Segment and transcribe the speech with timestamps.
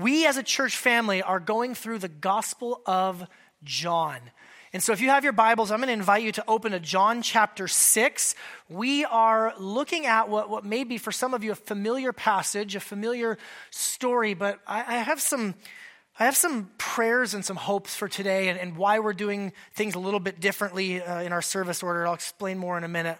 [0.00, 3.26] We as a church family are going through the Gospel of
[3.62, 4.18] John.
[4.72, 6.80] And so, if you have your Bibles, I'm going to invite you to open to
[6.80, 8.34] John chapter 6.
[8.70, 12.74] We are looking at what, what may be for some of you a familiar passage,
[12.76, 13.36] a familiar
[13.70, 15.54] story, but I, I have some.
[16.18, 19.94] I have some prayers and some hopes for today and, and why we're doing things
[19.94, 22.06] a little bit differently uh, in our service order.
[22.06, 23.18] I'll explain more in a minute.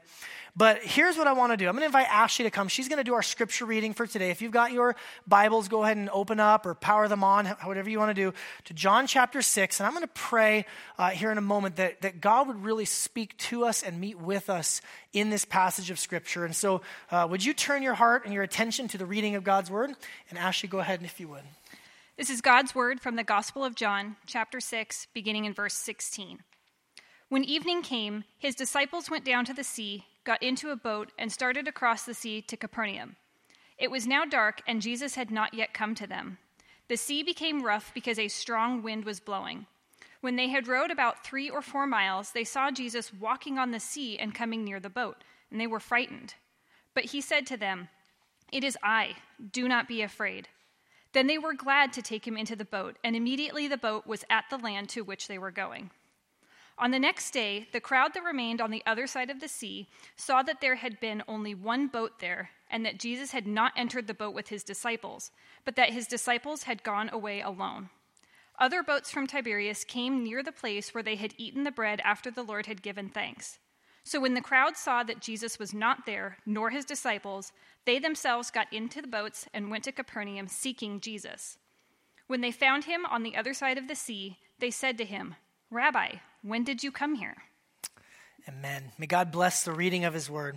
[0.56, 1.68] But here's what I want to do.
[1.68, 2.68] I'm going to invite Ashley to come.
[2.68, 4.30] She's going to do our scripture reading for today.
[4.30, 4.96] If you've got your
[5.26, 8.34] Bibles, go ahead and open up or power them on, whatever you want to do,
[8.64, 9.80] to John chapter 6.
[9.80, 10.66] And I'm going to pray
[10.98, 14.18] uh, here in a moment that, that God would really speak to us and meet
[14.18, 14.80] with us
[15.12, 16.44] in this passage of scripture.
[16.44, 19.44] And so, uh, would you turn your heart and your attention to the reading of
[19.44, 19.91] God's word?
[20.30, 21.42] And Ashley, go ahead and if you would.
[22.16, 26.41] This is God's word from the Gospel of John, chapter 6, beginning in verse 16.
[27.30, 31.33] When evening came, his disciples went down to the sea got into a boat, and
[31.33, 33.16] started across the sea to Capernaum.
[33.78, 36.38] It was now dark, and Jesus had not yet come to them.
[36.88, 39.67] The sea became rough because a strong wind was blowing.
[40.20, 43.81] When they had rowed about three or four miles, they saw Jesus walking on the
[43.81, 46.34] sea and coming near the boat, and they were frightened.
[46.94, 47.89] But he said to them,
[48.53, 49.16] It is I,
[49.53, 50.48] do not be afraid.
[51.12, 54.25] Then they were glad to take him into the boat, and immediately the boat was
[54.28, 55.91] at the land to which they were going.
[56.81, 59.86] On the next day, the crowd that remained on the other side of the sea
[60.17, 64.06] saw that there had been only one boat there, and that Jesus had not entered
[64.06, 65.31] the boat with his disciples,
[65.67, 67.91] but that his disciples had gone away alone.
[68.59, 72.31] Other boats from Tiberias came near the place where they had eaten the bread after
[72.31, 73.59] the Lord had given thanks.
[74.03, 77.53] So when the crowd saw that Jesus was not there, nor his disciples,
[77.84, 81.59] they themselves got into the boats and went to Capernaum seeking Jesus.
[82.27, 85.34] When they found him on the other side of the sea, they said to him,
[85.70, 87.36] Rabbi, when did you come here?
[88.48, 88.92] Amen.
[88.98, 90.56] May God bless the reading of his word.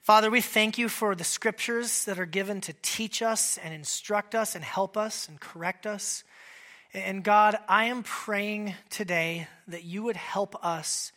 [0.00, 4.34] Father, we thank you for the scriptures that are given to teach us and instruct
[4.34, 6.24] us and help us and correct us.
[6.94, 11.12] And God, I am praying today that you would help us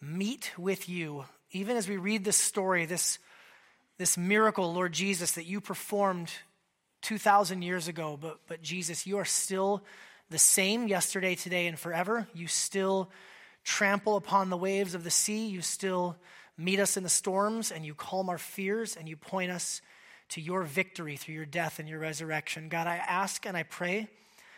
[0.00, 3.18] meet with you, even as we read this story, this,
[3.98, 6.32] this miracle, Lord Jesus, that you performed
[7.02, 8.18] 2,000 years ago.
[8.18, 9.84] But, but Jesus, you are still
[10.30, 12.26] the same yesterday, today, and forever.
[12.34, 13.10] You still
[13.64, 15.46] trample upon the waves of the sea.
[15.46, 16.16] You still
[16.56, 19.80] meet us in the storms, and you calm our fears, and you point us
[20.30, 22.68] to your victory through your death and your resurrection.
[22.68, 24.08] God, I ask and I pray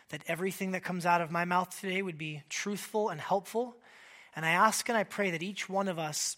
[0.09, 3.75] that everything that comes out of my mouth today would be truthful and helpful.
[4.35, 6.37] And I ask and I pray that each one of us,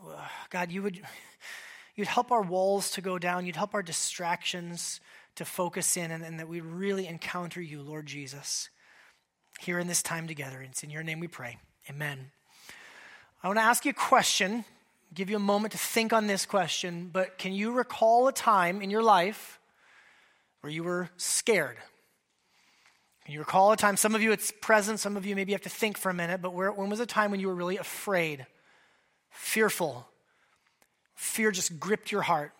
[0.50, 1.00] God, you would
[1.94, 5.00] you'd help our walls to go down, you'd help our distractions
[5.36, 8.68] to focus in and, and that we really encounter you, Lord Jesus,
[9.60, 10.60] here in this time together.
[10.62, 11.58] It's in your name we pray.
[11.88, 12.30] Amen.
[13.42, 14.64] I want to ask you a question,
[15.14, 18.82] give you a moment to think on this question, but can you recall a time
[18.82, 19.58] in your life
[20.60, 21.76] where you were scared?
[23.24, 23.96] Can you recall a time?
[23.96, 26.42] Some of you it's present, some of you maybe have to think for a minute,
[26.42, 28.46] but where, when was a time when you were really afraid,
[29.30, 30.06] fearful?
[31.14, 32.52] Fear just gripped your heart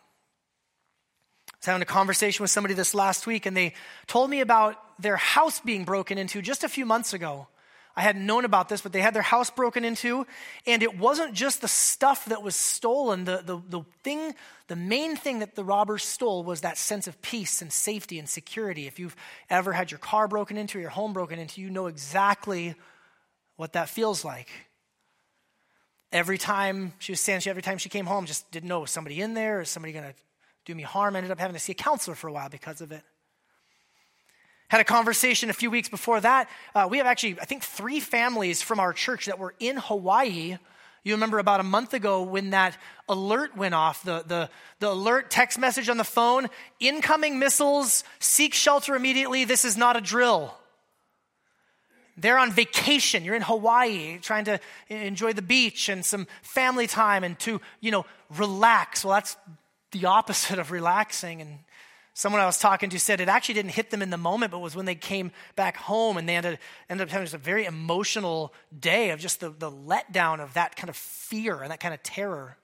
[1.60, 3.74] was having a conversation with somebody this last week, and they
[4.06, 7.48] told me about their house being broken into just a few months ago.
[7.94, 10.26] I hadn't known about this, but they had their house broken into,
[10.66, 13.24] and it wasn't just the stuff that was stolen.
[13.24, 14.34] The, the, the thing,
[14.68, 18.28] the main thing that the robbers stole was that sense of peace and safety and
[18.28, 18.86] security.
[18.86, 19.16] If you've
[19.50, 22.74] ever had your car broken into or your home broken into, you know exactly
[23.56, 24.48] what that feels like.
[26.12, 28.90] Every time she was saying, she, every time she came home, just didn't know was
[28.90, 30.14] somebody in there, is somebody going to
[30.70, 31.16] do me harm.
[31.16, 33.02] ended up having to see a counselor for a while because of it.
[34.68, 36.48] Had a conversation a few weeks before that.
[36.74, 40.58] Uh, we have actually, I think, three families from our church that were in Hawaii.
[41.02, 42.76] You remember about a month ago when that
[43.08, 44.48] alert went off, the, the,
[44.78, 46.46] the alert text message on the phone
[46.78, 50.54] incoming missiles, seek shelter immediately, this is not a drill.
[52.16, 53.24] They're on vacation.
[53.24, 57.90] You're in Hawaii trying to enjoy the beach and some family time and to, you
[57.90, 58.04] know,
[58.36, 59.04] relax.
[59.04, 59.36] Well, that's
[59.92, 61.40] the opposite of relaxing.
[61.40, 61.58] And
[62.14, 64.58] someone I was talking to said it actually didn't hit them in the moment, but
[64.58, 66.58] was when they came back home and they ended,
[66.88, 70.76] ended up having just a very emotional day of just the, the letdown of that
[70.76, 72.56] kind of fear and that kind of terror.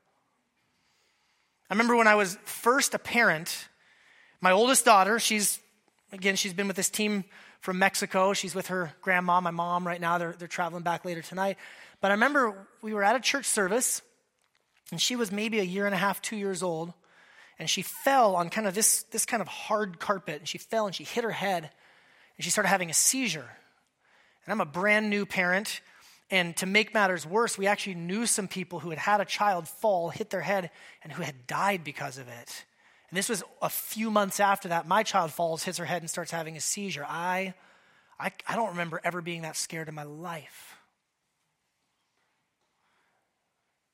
[1.69, 3.69] I remember when I was first a parent,
[4.40, 5.58] my oldest daughter, she's,
[6.12, 7.25] again, she's been with this team
[7.61, 8.32] from Mexico.
[8.32, 10.19] She's with her grandma, my mom, right now.
[10.19, 11.56] They're, they're traveling back later tonight.
[12.00, 14.02] But I remember we were at a church service,
[14.93, 16.93] and she was maybe a year and a half, two years old
[17.58, 20.87] and she fell on kind of this, this kind of hard carpet, and she fell
[20.87, 21.70] and she hit her head,
[22.37, 23.49] and she started having a seizure.
[24.44, 25.81] And I'm a brand new parent,
[26.31, 29.69] and to make matters worse, we actually knew some people who had had a child
[29.69, 30.70] fall, hit their head,
[31.03, 32.64] and who had died because of it.
[33.11, 36.11] and this was a few months after that, my child falls, hits her head, and
[36.11, 37.06] starts having a seizure.
[37.08, 37.55] I,
[38.19, 40.76] I, I don't remember ever being that scared in my life.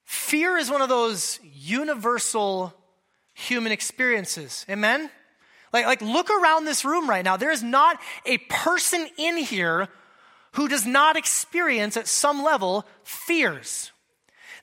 [0.05, 2.75] Fear is one of those universal
[3.35, 4.67] human experiences.
[4.69, 5.11] Amen?
[5.73, 7.37] Like, like, look around this room right now.
[7.37, 9.89] There is not a person in here
[10.53, 13.91] who does not experience at some level fears.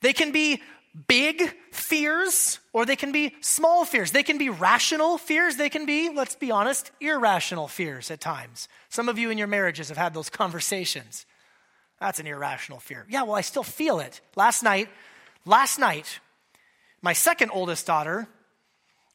[0.01, 0.61] They can be
[1.07, 4.11] big fears or they can be small fears.
[4.11, 5.55] They can be rational fears.
[5.55, 8.67] They can be, let's be honest, irrational fears at times.
[8.89, 11.25] Some of you in your marriages have had those conversations.
[11.99, 13.05] That's an irrational fear.
[13.09, 14.21] Yeah, well, I still feel it.
[14.35, 14.89] Last night,
[15.45, 16.19] last night,
[17.01, 18.27] my second oldest daughter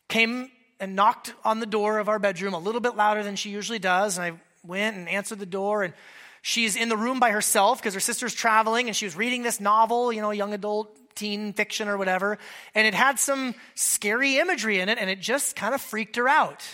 [0.08, 3.50] came and knocked on the door of our bedroom a little bit louder than she
[3.50, 4.18] usually does.
[4.18, 5.94] And I went and answered the door, and
[6.42, 9.60] she's in the room by herself because her sister's traveling, and she was reading this
[9.60, 12.38] novel, you know, young adult teen fiction or whatever,
[12.74, 16.28] and it had some scary imagery in it, and it just kind of freaked her
[16.28, 16.64] out.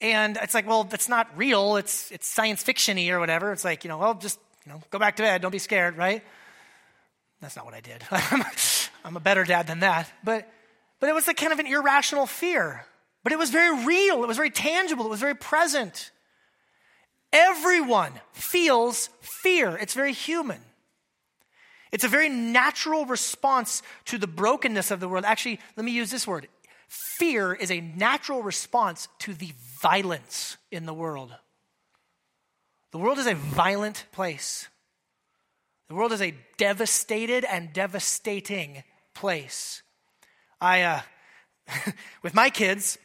[0.00, 1.76] And it's like, well, that's not real.
[1.76, 3.52] It's it's science fictiony or whatever.
[3.52, 5.42] It's like, you know, well, just you know, go back to bed.
[5.42, 6.22] Don't be scared, right?
[7.40, 8.02] That's not what I did.
[9.04, 10.10] I'm a better dad than that.
[10.24, 10.50] But
[11.00, 12.86] but it was a kind of an irrational fear.
[13.22, 16.10] But it was very real, it was very tangible, it was very present.
[17.32, 20.60] Everyone feels fear, it's very human.
[21.92, 25.24] It's a very natural response to the brokenness of the world.
[25.24, 26.48] Actually, let me use this word
[27.18, 31.32] fear is a natural response to the violence in the world.
[32.90, 34.68] The world is a violent place.
[35.88, 38.82] The world is a devastated and devastating
[39.14, 39.82] place.
[40.60, 41.00] I, uh,
[42.22, 42.98] with my kids,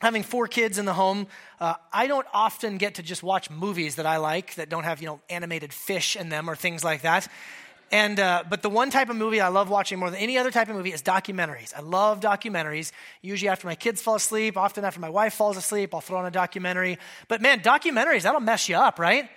[0.00, 1.26] having four kids in the home,
[1.60, 5.00] uh, I don't often get to just watch movies that I like that don't have,
[5.00, 7.28] you know, animated fish in them or things like that.
[7.92, 10.50] And, uh, but the one type of movie I love watching more than any other
[10.50, 11.74] type of movie is documentaries.
[11.76, 12.90] I love documentaries.
[13.20, 16.24] Usually after my kids fall asleep, often after my wife falls asleep, I'll throw on
[16.24, 16.98] a documentary.
[17.28, 19.28] But man, documentaries, that'll mess you up, right?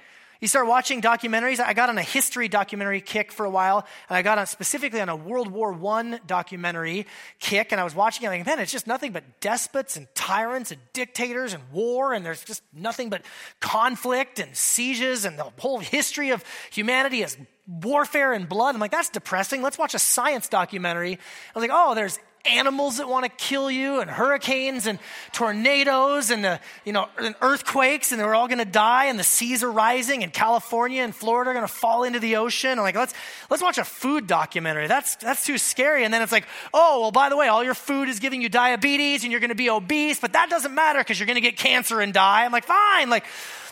[0.41, 1.59] You start watching documentaries.
[1.59, 5.01] I got on a history documentary kick for a while, and I got on specifically
[5.01, 7.07] on a World War I documentary
[7.39, 10.71] kick, and I was watching it like, man, it's just nothing but despots and tyrants
[10.71, 13.23] and dictators and war, and there's just nothing but
[13.59, 18.75] conflict and sieges, and the whole history of humanity is warfare and blood.
[18.75, 19.61] I'm like, that's depressing.
[19.61, 21.13] Let's watch a science documentary.
[21.13, 24.99] I was like, oh, there's animals that want to kill you and hurricanes and
[25.31, 29.63] tornadoes and, you know, and earthquakes and they're all going to die and the seas
[29.63, 32.71] are rising and California and Florida are going to fall into the ocean.
[32.71, 33.13] I'm like, let's,
[33.49, 34.87] let's watch a food documentary.
[34.87, 36.03] That's, that's too scary.
[36.03, 38.49] And then it's like, oh, well, by the way, all your food is giving you
[38.49, 41.41] diabetes and you're going to be obese, but that doesn't matter because you're going to
[41.41, 42.45] get cancer and die.
[42.45, 43.09] I'm like, fine.
[43.09, 43.25] Like,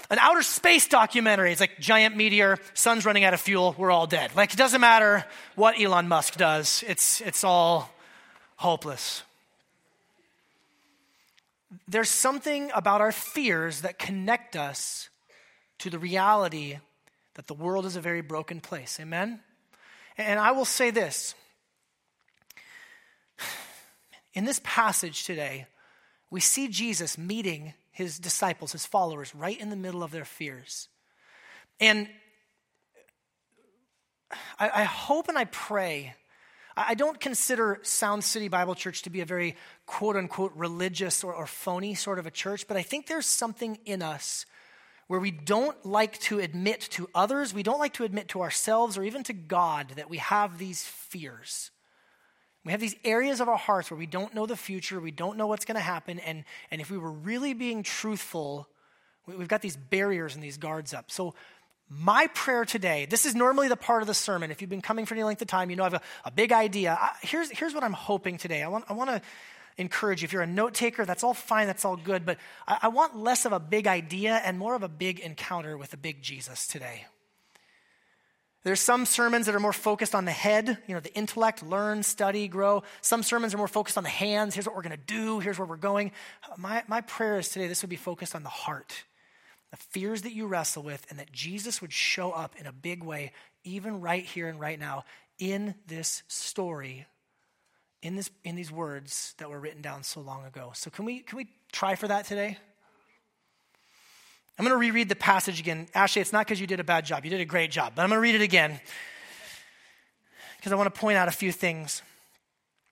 [0.10, 1.52] an outer space documentary.
[1.52, 4.36] It's like giant meteor, sun's running out of fuel, we're all dead.
[4.36, 6.84] Like it doesn't matter what Elon Musk does.
[6.88, 7.93] It's it's all
[8.58, 9.24] hopeless.
[11.88, 15.10] There's something about our fears that connect us
[15.80, 16.78] to the reality
[17.36, 19.00] that the world is a very broken place.
[19.00, 19.40] Amen?
[20.18, 21.36] And I will say this
[24.34, 25.66] in this passage today,
[26.30, 30.88] we see Jesus meeting his disciples, his followers, right in the middle of their fears.
[31.80, 32.08] And
[34.60, 36.16] I, I hope and I pray
[36.76, 39.56] I don't consider Sound City Bible Church to be a very
[39.86, 43.78] quote unquote religious or, or, phony sort of a church, but I think there's something
[43.86, 44.46] in us
[45.08, 48.98] where we don't like to admit to others, we don't like to admit to ourselves
[48.98, 51.70] or even to God that we have these fears.
[52.66, 55.38] We have these areas of our hearts where we don't know the future, we don't
[55.38, 58.70] know what's going to happen, and, and if we were really being truthful,
[59.28, 61.12] we've got these barriers and these guards up.
[61.12, 61.36] So
[61.98, 64.52] my prayer today, this is normally the part of the sermon.
[64.52, 66.32] If you've been coming for any length of time, you know I have a, a
[66.32, 66.98] big idea.
[67.00, 68.64] I, here's, here's what I'm hoping today.
[68.64, 69.22] I want, I want to
[69.78, 70.26] encourage you.
[70.26, 72.26] If you're a note taker, that's all fine, that's all good.
[72.26, 75.78] But I, I want less of a big idea and more of a big encounter
[75.78, 77.06] with the big Jesus today.
[78.64, 82.02] There's some sermons that are more focused on the head, you know, the intellect, learn,
[82.02, 82.84] study, grow.
[83.02, 84.56] Some sermons are more focused on the hands.
[84.56, 85.40] Here's what we're going to do.
[85.42, 86.14] Here's where we're going.
[86.58, 89.04] My, my prayer is today this would be focused on the heart
[89.74, 93.04] the fears that you wrestle with, and that Jesus would show up in a big
[93.04, 93.32] way,
[93.64, 95.04] even right here and right now,
[95.40, 97.08] in this story,
[98.04, 100.74] in, this, in these words that were written down so long ago.
[100.76, 102.60] So, can we, can we try for that today?
[104.60, 105.88] I'm going to reread the passage again.
[105.96, 107.24] Ashley, it's not because you did a bad job.
[107.24, 108.80] You did a great job, but I'm going to read it again
[110.58, 112.04] because I want to point out a few things.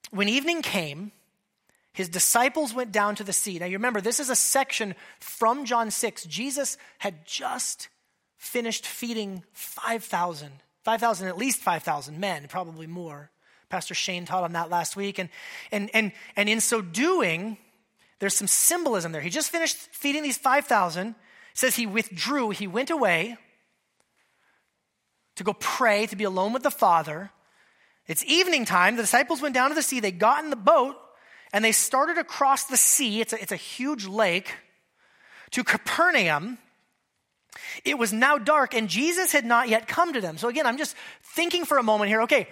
[0.10, 1.12] When evening came,
[1.94, 3.60] his disciples went down to the sea.
[3.60, 6.24] Now, you remember, this is a section from John 6.
[6.26, 7.90] Jesus had just
[8.38, 10.52] finished feeding 5,000,
[10.84, 13.30] 5,000, at least 5,000 men, probably more.
[13.70, 15.20] Pastor Shane taught on that last week.
[15.20, 15.30] And,
[15.72, 17.58] and, and, and in so doing,
[18.20, 19.22] there's some symbolism there.
[19.22, 21.16] He just finished feeding these 5,000.
[21.54, 23.38] says he withdrew, he went away
[25.36, 27.32] to go pray, to be alone with the Father.
[28.08, 28.96] It's evening time.
[28.96, 30.00] The disciples went down to the sea.
[30.00, 30.96] They got in the boat
[31.54, 33.22] and they started across the sea.
[33.22, 34.54] It's a, it's a huge lake
[35.52, 36.58] to Capernaum.
[37.84, 40.38] It was now dark and Jesus had not yet come to them.
[40.38, 42.22] So again, I'm just thinking for a moment here.
[42.24, 42.48] Okay,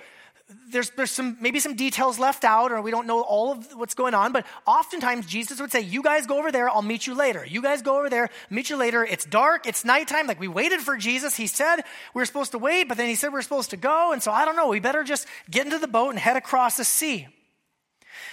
[0.71, 3.93] there's, there's some maybe some details left out or we don't know all of what's
[3.93, 7.13] going on but oftentimes jesus would say you guys go over there i'll meet you
[7.13, 10.47] later you guys go over there meet you later it's dark it's nighttime like we
[10.47, 11.77] waited for jesus he said
[12.15, 14.23] we were supposed to wait but then he said we are supposed to go and
[14.23, 16.83] so i don't know we better just get into the boat and head across the
[16.83, 17.27] sea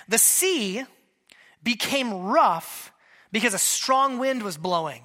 [0.09, 0.85] the sea
[1.63, 2.93] became rough
[3.33, 5.03] because a strong wind was blowing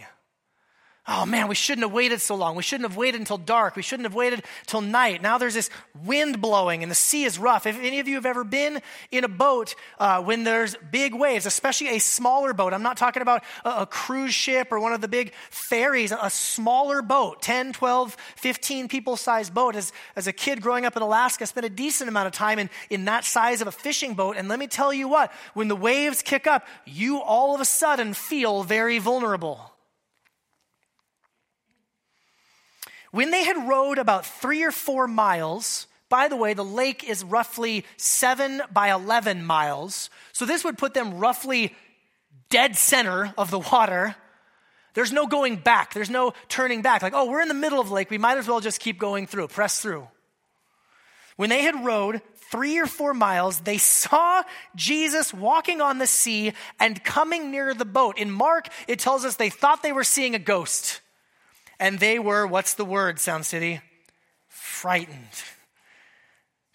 [1.08, 2.55] Oh man, we shouldn't have waited so long.
[2.55, 3.75] We shouldn't have waited until dark.
[3.75, 5.24] We shouldn't have waited till night.
[5.24, 5.72] Now there's this
[6.05, 7.65] wind blowing and the sea is rough.
[7.65, 11.48] If any of you have ever been in a boat uh, when there's big waves,
[11.48, 15.01] especially a smaller boat, I'm not talking about a, a cruise ship or one of
[15.01, 19.75] the big ferries, a smaller boat, 10, 12, 15 people sized boat.
[19.75, 22.60] As, as a kid growing up in Alaska, I spent a decent amount of time
[22.60, 24.38] in, in that size of a fishing boat.
[24.38, 27.65] And let me tell you what, when the waves kick up, you all of a
[27.65, 29.71] sudden feel very vulnerable.
[33.12, 37.24] When they had rowed about three or four miles, by the way, the lake is
[37.24, 40.10] roughly seven by 11 miles.
[40.34, 41.75] So this would put them roughly
[42.50, 44.15] dead center of the water.
[44.94, 45.94] There's no going back.
[45.94, 47.01] There's no turning back.
[47.01, 48.10] Like, oh, we're in the middle of the lake.
[48.10, 50.08] We might as well just keep going through, press through.
[51.38, 54.44] When they had rowed three or four miles, they saw
[54.75, 58.18] Jesus walking on the sea and coming near the boat.
[58.18, 61.01] In Mark, it tells us they thought they were seeing a ghost.
[61.82, 63.82] And they were, what's the word, Sound City?
[64.48, 65.44] Frightened.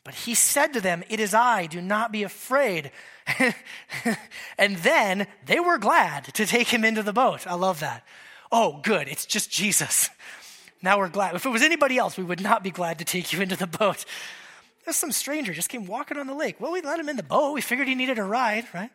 [0.02, 2.90] But he said to them, It is I, do not be afraid.
[4.58, 7.46] and then they were glad to take him into the boat.
[7.46, 8.04] I love that.
[8.50, 10.10] Oh, good, it's just Jesus.
[10.82, 11.36] Now we're glad.
[11.36, 13.66] If it was anybody else, we would not be glad to take you into the
[13.68, 14.04] boat.
[14.84, 16.60] There's some stranger just came walking on the lake.
[16.60, 17.54] Well, we let him in the boat.
[17.54, 18.90] We figured he needed a ride, right?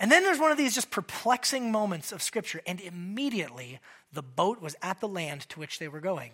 [0.00, 3.80] And then there's one of these just perplexing moments of scripture, and immediately
[4.16, 6.32] the boat was at the land to which they were going.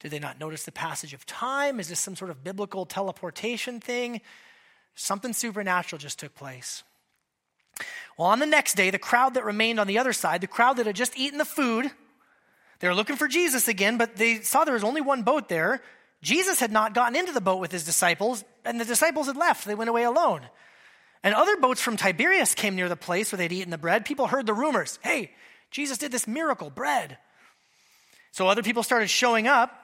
[0.00, 1.78] Did they not notice the passage of time?
[1.78, 4.20] Is this some sort of biblical teleportation thing?
[4.96, 6.82] Something supernatural just took place.
[8.18, 10.78] Well, on the next day, the crowd that remained on the other side, the crowd
[10.78, 11.90] that had just eaten the food,
[12.80, 15.80] they were looking for Jesus again, but they saw there was only one boat there.
[16.20, 19.66] Jesus had not gotten into the boat with his disciples, and the disciples had left.
[19.66, 20.42] They went away alone.
[21.22, 24.04] And other boats from Tiberias came near the place where they'd eaten the bread.
[24.04, 25.30] People heard the rumors hey,
[25.72, 27.18] Jesus did this miracle, bread.
[28.30, 29.76] So other people started showing up,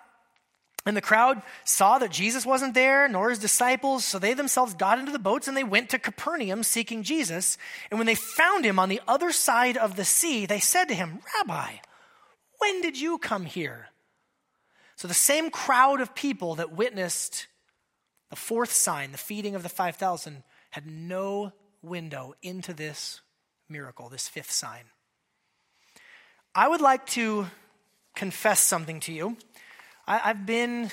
[0.87, 4.05] and the crowd saw that Jesus wasn't there, nor his disciples.
[4.05, 7.59] So they themselves got into the boats and they went to Capernaum seeking Jesus.
[7.91, 10.95] And when they found him on the other side of the sea, they said to
[10.95, 11.73] him, Rabbi,
[12.59, 13.89] when did you come here?
[14.97, 17.49] So the same crowd of people that witnessed
[18.31, 21.53] the fourth sign, the feeding of the 5,000, had no
[21.83, 23.21] window into this
[23.69, 24.85] miracle, this fifth sign.
[26.55, 27.47] I would like to
[28.15, 29.37] confess something to you.
[30.07, 30.91] I, have been,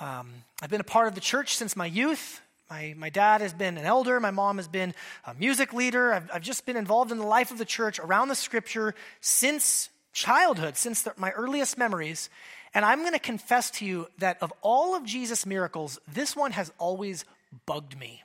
[0.00, 0.30] um,
[0.62, 2.40] I've been a part of the church since my youth.
[2.70, 4.20] My, my dad has been an elder.
[4.20, 4.94] My mom has been
[5.26, 6.12] a music leader.
[6.12, 9.90] I've, I've just been involved in the life of the church around the scripture since
[10.12, 12.30] childhood, since the, my earliest memories.
[12.72, 16.52] And I'm going to confess to you that of all of Jesus' miracles, this one
[16.52, 17.24] has always
[17.66, 18.22] bugged me.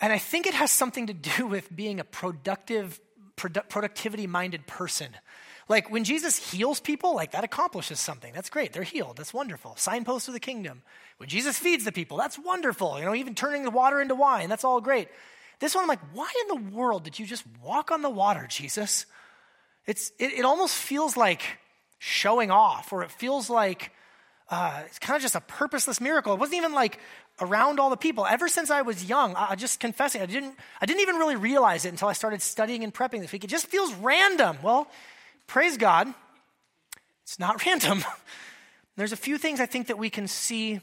[0.00, 3.05] And I think it has something to do with being a productive, produ-
[3.36, 5.08] productivity minded person.
[5.68, 8.32] Like when Jesus heals people, like that accomplishes something.
[8.32, 8.72] That's great.
[8.72, 9.16] They're healed.
[9.16, 9.74] That's wonderful.
[9.76, 10.82] Signpost of the kingdom.
[11.18, 12.98] When Jesus feeds the people, that's wonderful.
[12.98, 15.08] You know, even turning the water into wine, that's all great.
[15.58, 18.46] This one, I'm like, why in the world did you just walk on the water,
[18.48, 19.06] Jesus?
[19.86, 21.42] It's, it, it almost feels like
[21.98, 23.90] showing off, or it feels like
[24.48, 26.32] uh, it's kind of just a purposeless miracle.
[26.32, 27.00] It wasn't even like
[27.40, 28.26] around all the people.
[28.26, 31.36] Ever since I was young, I, I just confessing, I didn't, I didn't even really
[31.36, 33.44] realize it until I started studying and prepping this week.
[33.44, 34.58] It just feels random.
[34.62, 34.88] Well,
[35.46, 36.12] praise God,
[37.24, 38.04] it's not random.
[38.96, 40.80] There's a few things I think that we can see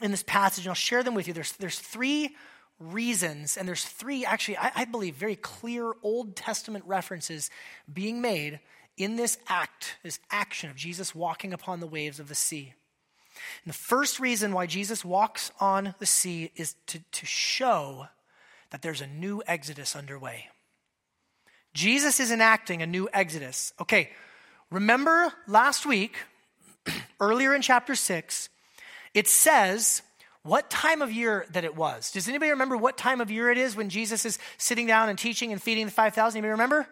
[0.00, 1.34] in this passage, and I'll share them with you.
[1.34, 2.34] There's, there's three
[2.80, 7.50] reasons, and there's three, actually, I, I believe, very clear Old Testament references
[7.92, 8.60] being made
[8.96, 12.74] in this act, this action of Jesus walking upon the waves of the sea.
[13.64, 18.08] And the first reason why Jesus walks on the sea is to, to show
[18.70, 20.48] that there's a new exodus underway.
[21.74, 23.72] Jesus is enacting a new exodus.
[23.80, 24.10] Okay,
[24.70, 26.16] remember last week,
[27.20, 28.48] earlier in chapter 6,
[29.14, 30.02] it says
[30.42, 32.10] what time of year that it was.
[32.10, 35.18] Does anybody remember what time of year it is when Jesus is sitting down and
[35.18, 36.38] teaching and feeding the 5,000?
[36.38, 36.86] Anybody remember?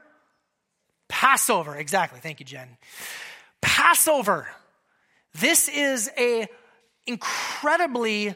[1.08, 2.20] Passover, exactly.
[2.20, 2.76] Thank you, Jen.
[3.60, 4.48] Passover.
[5.40, 6.48] This is a
[7.06, 8.34] incredibly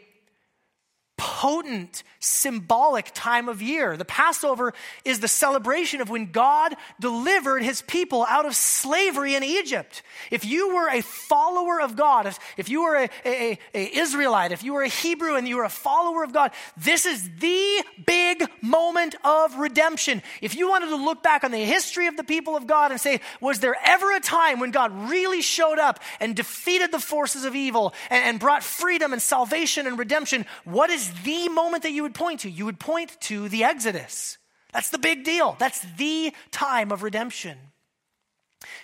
[1.21, 3.95] potent, symbolic time of year.
[3.99, 4.73] The Passover
[5.05, 10.03] is the celebration of when God delivered his people out of slavery in Egypt.
[10.31, 14.51] If you were a follower of God, if, if you were a, a, a Israelite,
[14.51, 17.85] if you were a Hebrew and you were a follower of God, this is the
[18.07, 20.23] big moment of redemption.
[20.41, 23.01] If you wanted to look back on the history of the people of God and
[23.01, 27.45] say, was there ever a time when God really showed up and defeated the forces
[27.45, 30.47] of evil and, and brought freedom and salvation and redemption?
[30.65, 32.51] What is the moment that you would point to?
[32.51, 34.39] You would point to the Exodus.
[34.73, 35.57] That's the big deal.
[35.59, 37.59] That's the time of redemption.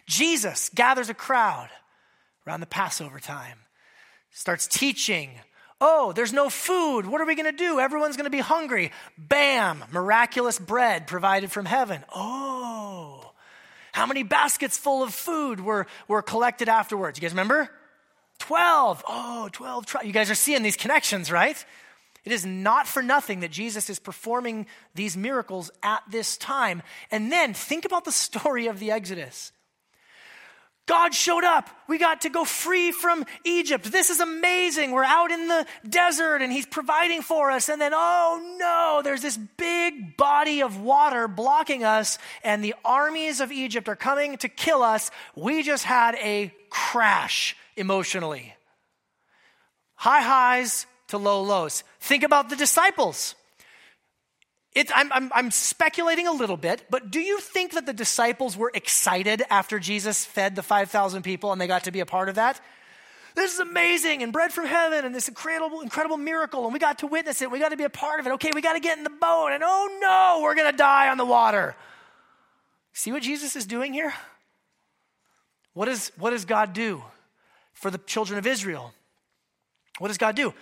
[0.06, 1.68] Jesus gathers a crowd
[2.46, 3.58] around the Passover time,
[4.30, 5.30] starts teaching.
[5.80, 7.06] Oh, there's no food.
[7.06, 7.78] What are we going to do?
[7.80, 8.92] Everyone's going to be hungry.
[9.18, 12.02] Bam, miraculous bread provided from heaven.
[12.14, 13.32] Oh,
[13.92, 17.18] how many baskets full of food were, were collected afterwards?
[17.18, 17.70] You guys remember?
[18.38, 19.04] 12.
[19.08, 19.96] Oh, 12.
[20.04, 21.62] You guys are seeing these connections, right?
[22.26, 26.82] It is not for nothing that Jesus is performing these miracles at this time.
[27.10, 29.52] And then think about the story of the Exodus.
[30.86, 31.68] God showed up.
[31.88, 33.90] We got to go free from Egypt.
[33.90, 34.92] This is amazing.
[34.92, 37.68] We're out in the desert and He's providing for us.
[37.68, 43.40] And then, oh no, there's this big body of water blocking us, and the armies
[43.40, 45.10] of Egypt are coming to kill us.
[45.34, 48.54] We just had a crash emotionally.
[49.96, 51.84] High highs, to low lows.
[52.00, 53.34] Think about the disciples.
[54.74, 58.56] It, I'm, I'm, I'm speculating a little bit, but do you think that the disciples
[58.56, 62.28] were excited after Jesus fed the 5,000 people and they got to be a part
[62.28, 62.60] of that?
[63.34, 66.98] This is amazing and bread from heaven and this incredible, incredible miracle, and we got
[67.00, 67.50] to witness it.
[67.50, 68.32] We got to be a part of it.
[68.34, 71.10] Okay, we got to get in the boat, and oh no, we're going to die
[71.10, 71.76] on the water.
[72.94, 74.14] See what Jesus is doing here?
[75.74, 77.02] What, is, what does God do
[77.74, 78.94] for the children of Israel?
[79.98, 80.54] What does God do?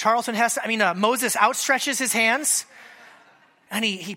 [0.00, 2.64] Charlton Hess, I mean, uh, Moses outstretches his hands
[3.70, 4.16] and he, he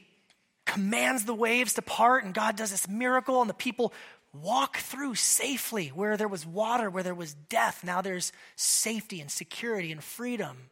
[0.65, 3.91] commands the waves to part, and God does this miracle, and the people
[4.31, 7.83] walk through safely where there was water, where there was death.
[7.83, 10.69] Now there's safety and security and freedom.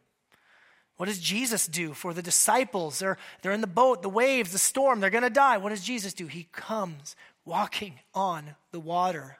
[0.96, 2.98] What does Jesus do for the disciples?
[2.98, 5.58] They're, they're in the boat, the waves, the storm, they're going to die.
[5.58, 6.26] What does Jesus do?
[6.26, 9.36] He comes walking on the water.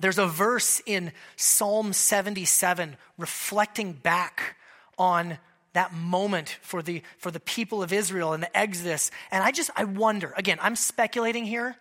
[0.00, 4.56] There's a verse in Psalm 77 reflecting back
[4.98, 5.38] on
[5.72, 9.10] that moment for the, for the people of Israel and the Exodus.
[9.30, 11.76] And I just, I wonder, again, I'm speculating here,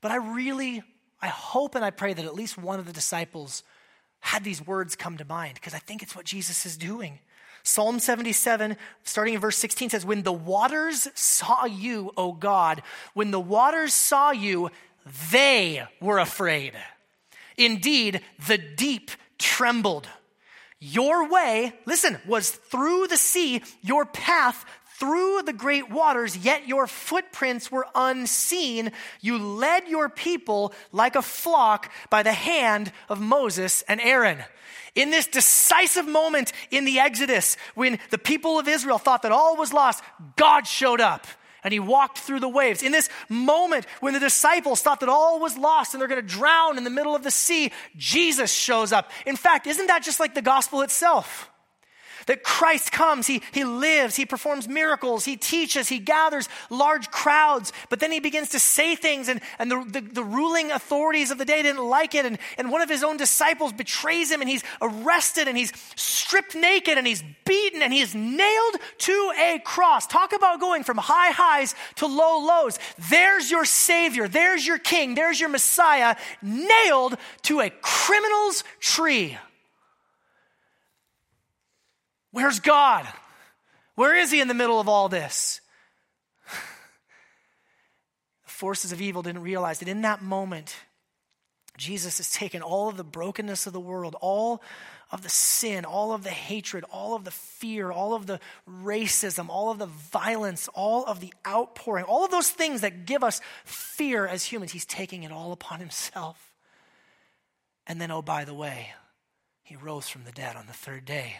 [0.00, 0.82] but I really,
[1.20, 3.62] I hope and I pray that at least one of the disciples
[4.20, 7.18] had these words come to mind because I think it's what Jesus is doing.
[7.62, 12.82] Psalm 77, starting in verse 16, says, When the waters saw you, O God,
[13.14, 14.70] when the waters saw you,
[15.32, 16.74] they were afraid.
[17.56, 20.08] Indeed, the deep trembled.
[20.80, 24.64] Your way, listen, was through the sea, your path
[24.98, 28.92] through the great waters, yet your footprints were unseen.
[29.20, 34.44] You led your people like a flock by the hand of Moses and Aaron.
[34.94, 39.56] In this decisive moment in the Exodus, when the people of Israel thought that all
[39.56, 40.04] was lost,
[40.36, 41.26] God showed up
[41.64, 42.82] and he walked through the waves.
[42.82, 46.26] In this moment when the disciples thought that all was lost and they're going to
[46.26, 49.10] drown in the middle of the sea, Jesus shows up.
[49.26, 51.50] In fact, isn't that just like the gospel itself?
[52.26, 57.72] That Christ comes, he, he lives, he performs miracles, he teaches, he gathers large crowds,
[57.90, 61.38] but then he begins to say things, and, and the, the, the, ruling authorities of
[61.38, 62.24] the day didn't like it.
[62.24, 66.54] And, and one of his own disciples betrays him, and he's arrested, and he's stripped
[66.54, 70.06] naked, and he's beaten, and he's nailed to a cross.
[70.06, 72.78] Talk about going from high highs to low lows.
[73.10, 79.36] There's your Savior, there's your King, there's your Messiah, nailed to a criminal's tree.
[82.34, 83.06] Where's God?
[83.94, 85.60] Where is He in the middle of all this?
[86.48, 90.74] the forces of evil didn't realize that in that moment,
[91.76, 94.60] Jesus has taken all of the brokenness of the world, all
[95.12, 99.48] of the sin, all of the hatred, all of the fear, all of the racism,
[99.48, 103.40] all of the violence, all of the outpouring, all of those things that give us
[103.64, 104.72] fear as humans.
[104.72, 106.52] He's taking it all upon himself.
[107.86, 108.88] And then, oh, by the way,
[109.62, 111.36] he rose from the dead on the third day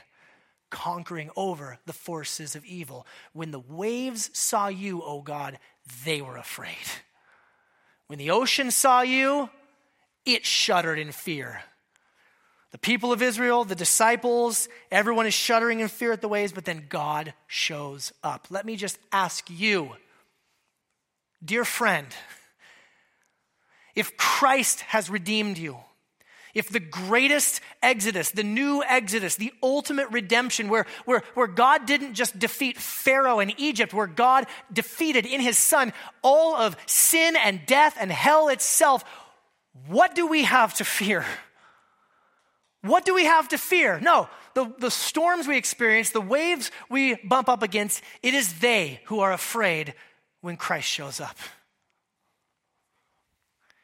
[0.74, 3.06] conquering over the forces of evil.
[3.32, 5.56] When the waves saw you, O God,
[6.04, 6.74] they were afraid.
[8.08, 9.48] When the ocean saw you,
[10.26, 11.62] it shuddered in fear.
[12.72, 16.64] The people of Israel, the disciples, everyone is shuddering in fear at the waves, but
[16.64, 18.48] then God shows up.
[18.50, 19.92] Let me just ask you,
[21.42, 22.08] dear friend,
[23.94, 25.76] if Christ has redeemed you,
[26.54, 32.14] if the greatest exodus, the new exodus, the ultimate redemption, where, where, where God didn't
[32.14, 37.66] just defeat Pharaoh and Egypt, where God defeated in his son all of sin and
[37.66, 39.04] death and hell itself,
[39.88, 41.24] what do we have to fear?
[42.82, 43.98] What do we have to fear?
[43.98, 49.00] No, the, the storms we experience, the waves we bump up against, it is they
[49.06, 49.94] who are afraid
[50.42, 51.36] when Christ shows up.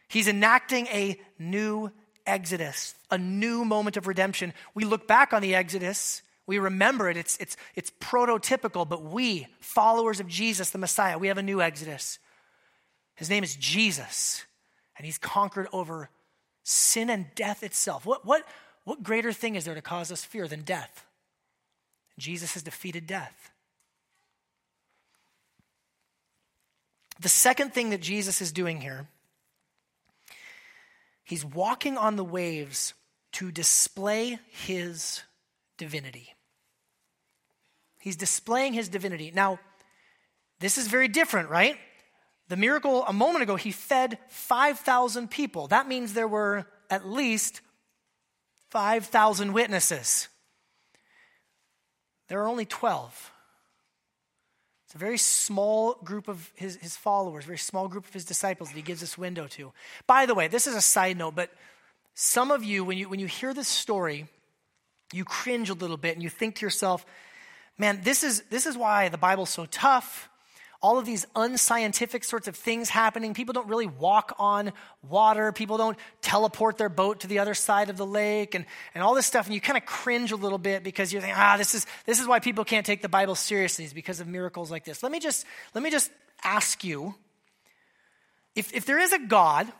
[0.08, 1.90] He's enacting a new
[2.30, 4.54] Exodus, a new moment of redemption.
[4.74, 9.46] We look back on the Exodus, we remember it, it's, it's, it's prototypical, but we,
[9.60, 12.18] followers of Jesus, the Messiah, we have a new Exodus.
[13.14, 14.44] His name is Jesus,
[14.96, 16.08] and he's conquered over
[16.62, 18.06] sin and death itself.
[18.06, 18.46] What, what,
[18.84, 21.04] what greater thing is there to cause us fear than death?
[22.18, 23.50] Jesus has defeated death.
[27.20, 29.06] The second thing that Jesus is doing here
[31.30, 32.92] He's walking on the waves
[33.34, 35.22] to display his
[35.78, 36.34] divinity.
[38.00, 39.30] He's displaying his divinity.
[39.32, 39.60] Now,
[40.58, 41.76] this is very different, right?
[42.48, 45.68] The miracle a moment ago, he fed 5,000 people.
[45.68, 47.60] That means there were at least
[48.70, 50.26] 5,000 witnesses.
[52.26, 53.30] There are only 12.
[54.90, 58.70] It's a very small group of his, his followers, very small group of his disciples
[58.70, 59.70] that he gives this window to.
[60.08, 61.52] By the way, this is a side note, but
[62.16, 64.26] some of you, when you, when you hear this story,
[65.12, 67.06] you cringe a little bit and you think to yourself,
[67.78, 70.28] man, this is, this is why the Bible's so tough
[70.82, 73.34] all of these unscientific sorts of things happening.
[73.34, 74.72] People don't really walk on
[75.08, 75.52] water.
[75.52, 78.64] People don't teleport their boat to the other side of the lake and,
[78.94, 79.46] and all this stuff.
[79.46, 82.18] And you kind of cringe a little bit because you're thinking, ah, this is, this
[82.18, 85.02] is why people can't take the Bible seriously is because of miracles like this.
[85.02, 86.10] Let me just, let me just
[86.42, 87.14] ask you,
[88.54, 89.70] if, if there is a God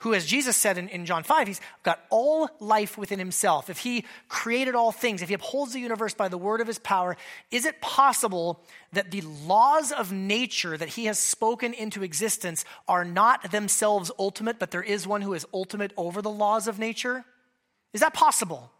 [0.00, 3.68] who, as Jesus said in, in, John 5, he's got all life within himself.
[3.68, 6.78] If he created all things, if he upholds the universe by the word of his
[6.78, 7.18] power,
[7.50, 13.04] is it possible that the laws of nature that he has spoken into existence are
[13.04, 17.24] not themselves ultimate, but there is one who is ultimate over the laws of nature?
[17.92, 18.70] Is that possible?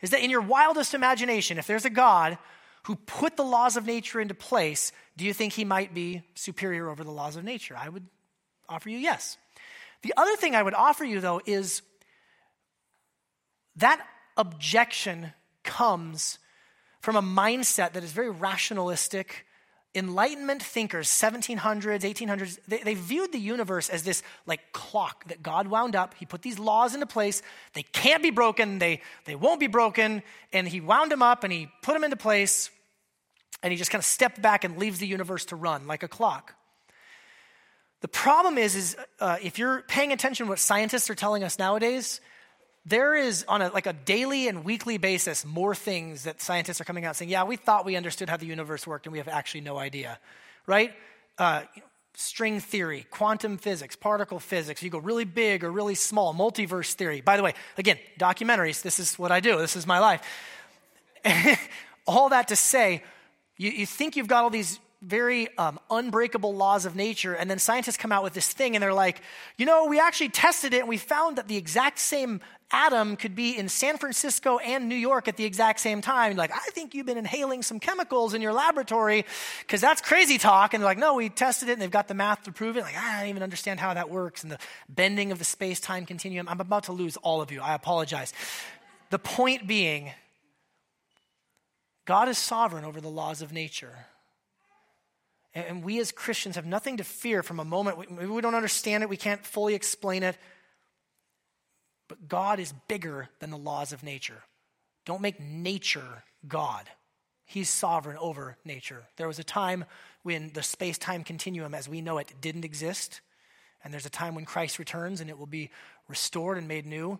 [0.00, 2.38] Is that in your wildest imagination, if there's a God
[2.84, 6.88] who put the laws of nature into place, do you think he might be superior
[6.88, 7.76] over the laws of nature?
[7.78, 8.06] I would
[8.68, 9.38] offer you yes.
[10.02, 11.82] The other thing I would offer you, though, is
[13.76, 14.04] that
[14.36, 15.32] objection
[15.62, 16.38] comes
[17.00, 19.46] from a mindset that is very rationalistic.
[19.94, 25.68] Enlightenment thinkers, 1700s, 1800s, they, they, viewed the universe as this like clock that God
[25.68, 26.14] wound up.
[26.14, 27.42] He put these laws into place.
[27.72, 28.78] They can't be broken.
[28.78, 30.22] They, they won't be broken.
[30.52, 32.70] And he wound them up and he put them into place.
[33.62, 36.08] And he just kind of stepped back and leaves the universe to run like a
[36.08, 36.54] clock.
[38.00, 41.58] The problem is, is uh, if you're paying attention to what scientists are telling us
[41.58, 42.20] nowadays,
[42.84, 46.84] there is on a, like a daily and weekly basis more things that scientists are
[46.84, 49.28] coming out saying, yeah, we thought we understood how the universe worked and we have
[49.28, 50.18] actually no idea,
[50.66, 50.92] right?
[51.36, 51.62] Uh,
[52.14, 54.82] string theory, quantum physics, particle physics.
[54.82, 57.20] You go really big or really small, multiverse theory.
[57.20, 60.22] By the way, again, documentaries, this is what I do, this is my life.
[62.06, 63.02] all that to say,
[63.56, 67.34] you, you think you've got all these very um, unbreakable laws of nature.
[67.34, 69.22] And then scientists come out with this thing and they're like,
[69.56, 72.40] you know, we actually tested it and we found that the exact same
[72.72, 76.36] atom could be in San Francisco and New York at the exact same time.
[76.36, 79.24] like, I think you've been inhaling some chemicals in your laboratory
[79.60, 80.74] because that's crazy talk.
[80.74, 82.82] And they're like, no, we tested it and they've got the math to prove it.
[82.82, 86.04] Like, I don't even understand how that works and the bending of the space time
[86.04, 86.48] continuum.
[86.48, 87.60] I'm about to lose all of you.
[87.60, 88.32] I apologize.
[89.10, 90.10] The point being,
[92.06, 93.94] God is sovereign over the laws of nature.
[95.56, 98.10] And we as Christians have nothing to fear from a moment.
[98.10, 100.36] Maybe we don't understand it, we can't fully explain it.
[102.08, 104.42] But God is bigger than the laws of nature.
[105.06, 106.84] Don't make nature God.
[107.46, 109.04] He's sovereign over nature.
[109.16, 109.86] There was a time
[110.24, 113.22] when the space time continuum as we know it didn't exist.
[113.82, 115.70] And there's a time when Christ returns and it will be
[116.06, 117.18] restored and made new.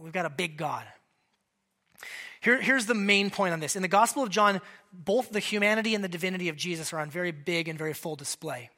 [0.00, 0.86] We've got a big God.
[2.42, 3.76] Here, here's the main point on this.
[3.76, 4.60] In the Gospel of John,
[4.92, 8.16] both the humanity and the divinity of Jesus are on very big and very full
[8.16, 8.68] display.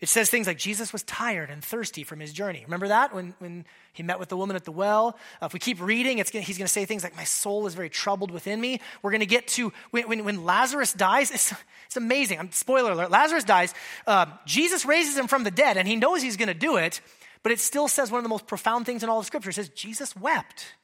[0.00, 2.62] It says things like Jesus was tired and thirsty from his journey.
[2.64, 5.16] Remember that when, when he met with the woman at the well?
[5.40, 7.74] Uh, if we keep reading, gonna, he's going to say things like, My soul is
[7.74, 8.80] very troubled within me.
[9.02, 11.30] We're going to get to when, when, when, Lazarus dies.
[11.30, 11.52] It's,
[11.86, 12.38] it's amazing.
[12.38, 13.74] I'm, spoiler alert Lazarus dies.
[14.06, 17.00] Uh, Jesus raises him from the dead, and he knows he's going to do it,
[17.42, 19.50] but it still says one of the most profound things in all of Scripture.
[19.50, 20.74] It says, Jesus wept.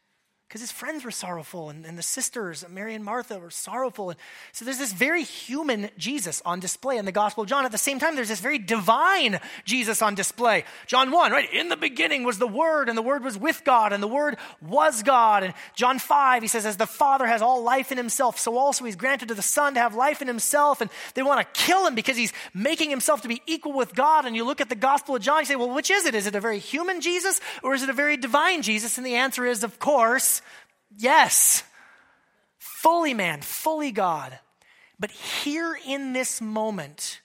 [0.50, 4.10] Because his friends were sorrowful and, and the sisters, Mary and Martha, were sorrowful.
[4.10, 4.18] And
[4.50, 7.64] so there's this very human Jesus on display in the Gospel of John.
[7.64, 10.64] At the same time, there's this very divine Jesus on display.
[10.88, 11.48] John 1, right?
[11.52, 14.38] In the beginning was the Word, and the Word was with God, and the Word
[14.60, 15.44] was God.
[15.44, 18.84] And John 5, he says, As the Father has all life in himself, so also
[18.84, 20.80] he's granted to the Son to have life in himself.
[20.80, 24.24] And they want to kill him because he's making himself to be equal with God.
[24.24, 26.16] And you look at the Gospel of John, you say, Well, which is it?
[26.16, 28.98] Is it a very human Jesus or is it a very divine Jesus?
[28.98, 30.39] And the answer is, of course,
[30.96, 31.62] Yes.
[32.59, 34.38] Fully man, fully God.
[34.98, 37.20] But here in this moment,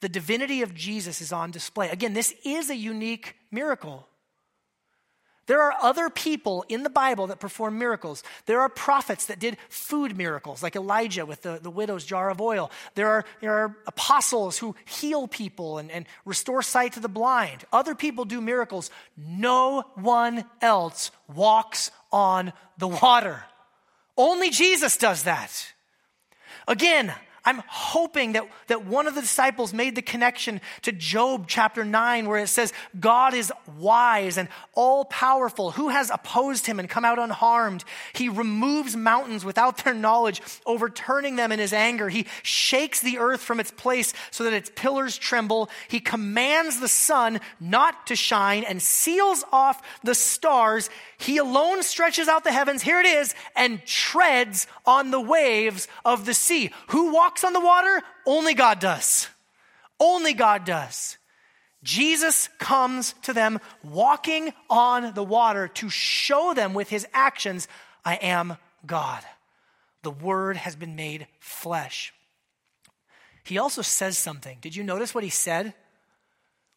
[0.00, 1.90] the divinity of Jesus is on display.
[1.90, 4.06] Again, this is a unique miracle.
[5.46, 8.22] There are other people in the Bible that perform miracles.
[8.46, 12.40] There are prophets that did food miracles, like Elijah with the, the widow's jar of
[12.40, 12.70] oil.
[12.94, 17.64] There are, there are apostles who heal people and, and restore sight to the blind.
[17.72, 18.90] Other people do miracles.
[19.16, 23.44] No one else walks on the water.
[24.16, 25.72] Only Jesus does that.
[26.68, 27.12] Again,
[27.44, 32.28] I'm hoping that, that one of the disciples made the connection to Job chapter 9,
[32.28, 35.70] where it says, God is wise and all powerful.
[35.70, 37.84] Who has opposed him and come out unharmed?
[38.12, 42.10] He removes mountains without their knowledge, overturning them in his anger.
[42.10, 45.70] He shakes the earth from its place so that its pillars tremble.
[45.88, 50.90] He commands the sun not to shine and seals off the stars.
[51.20, 56.24] He alone stretches out the heavens, here it is, and treads on the waves of
[56.24, 56.70] the sea.
[56.88, 58.00] Who walks on the water?
[58.26, 59.28] Only God does.
[59.98, 61.18] Only God does.
[61.82, 67.68] Jesus comes to them walking on the water to show them with his actions,
[68.04, 68.56] I am
[68.86, 69.22] God.
[70.02, 72.14] The Word has been made flesh.
[73.44, 74.56] He also says something.
[74.62, 75.74] Did you notice what he said?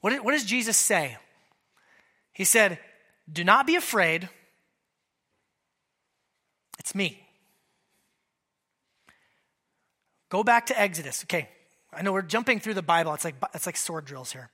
[0.01, 1.17] What, did, what does Jesus say?
[2.33, 2.79] He said,
[3.31, 4.29] do not be afraid.
[6.79, 7.19] It's me.
[10.29, 11.23] Go back to Exodus.
[11.25, 11.47] Okay,
[11.93, 13.13] I know we're jumping through the Bible.
[13.13, 14.49] It's like, it's like sword drills here.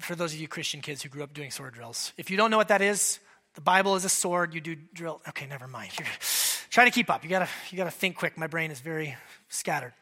[0.00, 2.12] For those of you Christian kids who grew up doing sword drills.
[2.16, 3.20] If you don't know what that is,
[3.54, 4.54] the Bible is a sword.
[4.54, 5.20] You do drill.
[5.28, 5.92] Okay, never mind.
[5.98, 6.08] You're,
[6.70, 7.22] try to keep up.
[7.22, 8.36] You gotta, you gotta think quick.
[8.36, 9.16] My brain is very
[9.48, 9.92] scattered.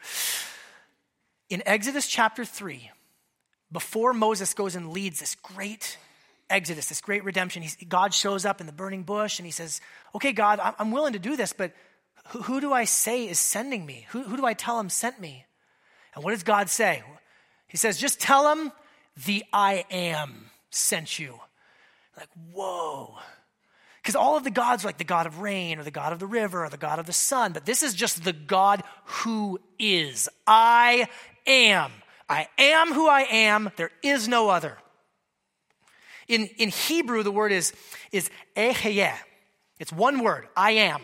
[1.51, 2.91] In Exodus chapter 3,
[3.71, 5.99] before Moses goes and leads this great
[6.53, 7.63] Exodus, this great redemption.
[7.63, 9.81] He's, God shows up in the burning bush and he says,
[10.15, 11.73] Okay, God, I'm willing to do this, but
[12.29, 14.07] who, who do I say is sending me?
[14.11, 15.47] Who, who do I tell him sent me?
[16.15, 17.03] And what does God say?
[17.67, 18.71] He says, Just tell him
[19.27, 21.41] the I am sent you.
[22.17, 23.17] Like, whoa.
[24.03, 26.19] Because all of the gods are like the God of rain or the God of
[26.19, 29.61] the river or the God of the sun, but this is just the God who
[29.79, 30.29] is.
[30.47, 31.09] I
[31.47, 31.93] am.
[32.29, 33.71] I am who I am.
[33.77, 34.77] There is no other.
[36.29, 37.73] In, in Hebrew, the word is,
[38.11, 39.15] is eheyeh.
[39.79, 41.03] It's one word, I am.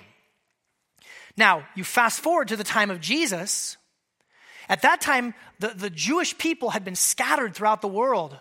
[1.36, 3.76] Now, you fast forward to the time of Jesus.
[4.68, 8.36] At that time, the, the Jewish people had been scattered throughout the world.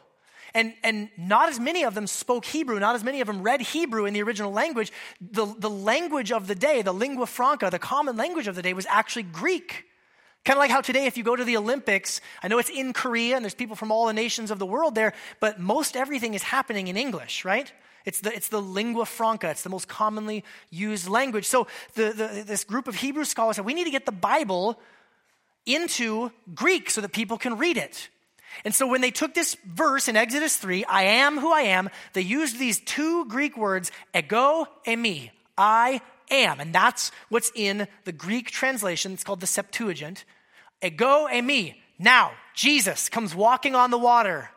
[0.54, 3.62] And, and not as many of them spoke Hebrew, not as many of them read
[3.62, 4.92] Hebrew in the original language.
[5.22, 8.74] The, the language of the day, the lingua franca, the common language of the day,
[8.74, 9.86] was actually Greek.
[10.48, 12.94] Kind of like how today, if you go to the Olympics, I know it's in
[12.94, 16.36] Korea and there's people from all the nations of the world there, but most everything
[16.36, 17.70] is happening in English, right?
[18.06, 21.44] It's the, it's the lingua franca, it's the most commonly used language.
[21.44, 24.80] So the, the, this group of Hebrew scholars said, we need to get the Bible
[25.66, 28.08] into Greek so that people can read it.
[28.64, 31.90] And so when they took this verse in Exodus 3, I am who I am,
[32.14, 36.00] they used these two Greek words, ego eimi, I
[36.32, 36.62] am.
[36.62, 39.12] And that's what's in the Greek translation.
[39.12, 40.24] It's called the Septuagint.
[40.82, 41.76] Eh, Ego eimi.
[42.00, 44.50] Now, Jesus comes walking on the water.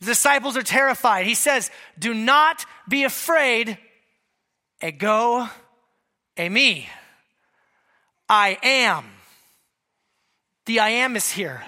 [0.00, 1.26] The disciples are terrified.
[1.26, 3.78] He says, Do not be afraid.
[4.80, 5.48] Eh, Ego
[6.36, 6.86] eimi
[8.28, 9.06] I am.
[10.66, 11.64] The I am is here.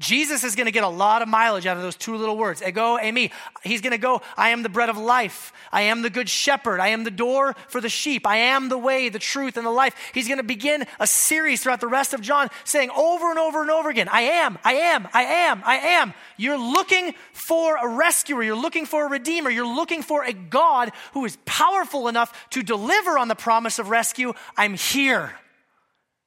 [0.00, 2.60] Jesus is going to get a lot of mileage out of those two little words,
[2.60, 3.30] ego, eimi.
[3.62, 5.52] He's going to go, I am the bread of life.
[5.70, 6.80] I am the good shepherd.
[6.80, 8.26] I am the door for the sheep.
[8.26, 9.94] I am the way, the truth, and the life.
[10.12, 13.62] He's going to begin a series throughout the rest of John saying over and over
[13.62, 16.14] and over again, I am, I am, I am, I am.
[16.36, 18.42] You're looking for a rescuer.
[18.42, 19.50] You're looking for a redeemer.
[19.50, 23.88] You're looking for a God who is powerful enough to deliver on the promise of
[23.88, 24.32] rescue.
[24.56, 25.32] I'm here.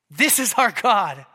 [0.10, 1.26] This is our God.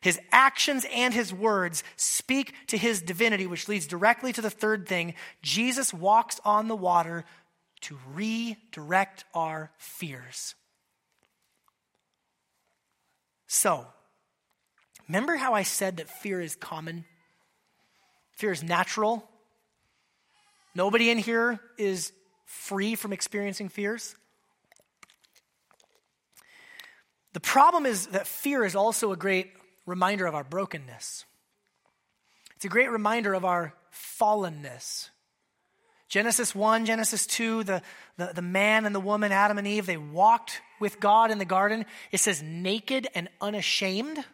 [0.00, 4.88] His actions and his words speak to his divinity, which leads directly to the third
[4.88, 5.14] thing.
[5.42, 7.24] Jesus walks on the water
[7.82, 10.54] to redirect our fears.
[13.46, 13.86] So,
[15.08, 17.04] remember how I said that fear is common?
[18.32, 19.28] Fear is natural.
[20.74, 22.12] Nobody in here is
[22.44, 24.14] free from experiencing fears.
[27.32, 29.57] The problem is that fear is also a great
[29.88, 31.24] reminder of our brokenness.
[32.56, 35.10] It's a great reminder of our fallenness.
[36.08, 37.82] Genesis 1, Genesis 2, the,
[38.16, 41.44] the, the, man and the woman, Adam and Eve, they walked with God in the
[41.44, 41.84] garden.
[42.10, 44.24] It says naked and unashamed.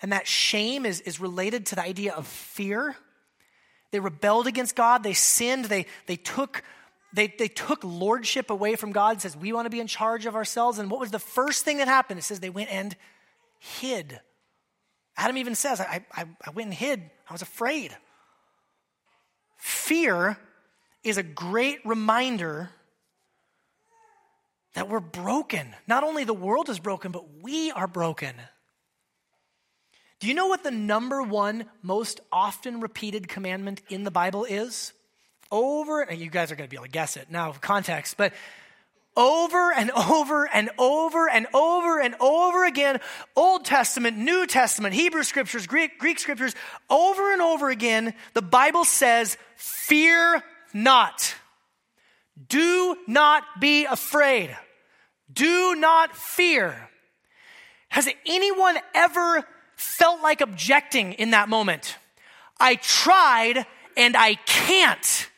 [0.00, 2.96] And that shame is, is related to the idea of fear.
[3.90, 6.62] They rebelled against God, they sinned, they, they, took,
[7.12, 9.16] they, they took lordship away from God.
[9.16, 10.78] It says, We want to be in charge of ourselves.
[10.78, 12.18] And what was the first thing that happened?
[12.18, 12.96] It says they went and
[13.58, 14.20] hid.
[15.16, 17.02] Adam even says, I, I, I went and hid.
[17.28, 17.96] I was afraid.
[19.58, 20.38] Fear
[21.02, 22.70] is a great reminder
[24.74, 25.74] that we're broken.
[25.86, 28.34] Not only the world is broken, but we are broken.
[30.20, 34.92] Do you know what the number one most often repeated commandment in the Bible is?
[35.50, 38.32] Over, and you guys are going to be able to guess it now, context, but
[39.16, 43.00] over and over and over and over and over again,
[43.36, 46.54] Old Testament, New Testament, Hebrew scriptures, Greek, Greek scriptures,
[46.88, 50.42] over and over again, the Bible says, Fear
[50.72, 51.34] not.
[52.48, 54.56] Do not be afraid.
[55.32, 56.88] Do not fear.
[57.88, 59.44] Has anyone ever
[59.76, 61.98] felt like objecting in that moment?
[62.58, 65.28] I tried and I can't.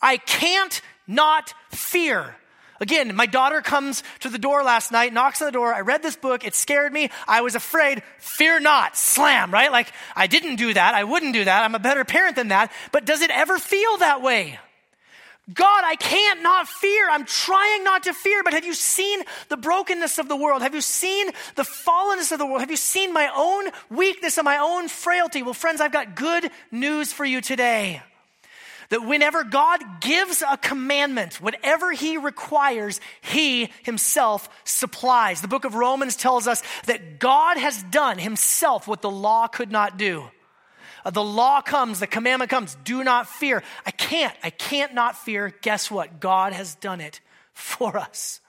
[0.00, 2.36] I can't not fear.
[2.80, 5.74] Again, my daughter comes to the door last night, knocks on the door.
[5.74, 6.44] I read this book.
[6.44, 7.10] It scared me.
[7.26, 8.02] I was afraid.
[8.18, 8.96] Fear not.
[8.96, 9.72] Slam, right?
[9.72, 10.94] Like, I didn't do that.
[10.94, 11.64] I wouldn't do that.
[11.64, 12.72] I'm a better parent than that.
[12.92, 14.58] But does it ever feel that way?
[15.52, 17.08] God, I can't not fear.
[17.08, 20.60] I'm trying not to fear, but have you seen the brokenness of the world?
[20.60, 22.60] Have you seen the fallenness of the world?
[22.60, 25.42] Have you seen my own weakness and my own frailty?
[25.42, 28.02] Well, friends, I've got good news for you today.
[28.90, 35.40] That whenever God gives a commandment, whatever He requires, He Himself supplies.
[35.40, 39.70] The book of Romans tells us that God has done Himself what the law could
[39.70, 40.30] not do.
[41.04, 43.62] Uh, the law comes, the commandment comes, do not fear.
[43.84, 45.54] I can't, I can't not fear.
[45.62, 46.20] Guess what?
[46.20, 47.20] God has done it
[47.52, 48.40] for us.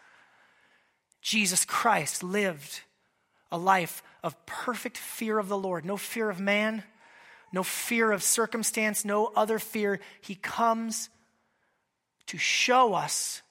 [1.21, 2.81] Jesus Christ lived
[3.51, 6.83] a life of perfect fear of the Lord, no fear of man,
[7.51, 9.99] no fear of circumstance, no other fear.
[10.21, 11.09] He comes
[12.27, 13.41] to show us